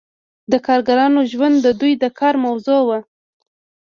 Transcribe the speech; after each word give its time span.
د 0.51 0.53
کارګرانو 0.67 1.21
ژوند 1.31 1.55
د 1.65 1.67
دوی 1.79 1.93
د 2.03 2.05
کار 2.19 2.35
موضوع 2.45 2.81
وه. 2.87 2.99